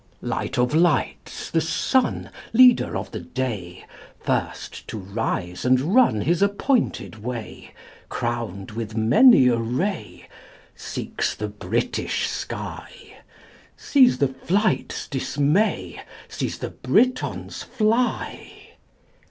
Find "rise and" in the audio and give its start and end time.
4.97-5.93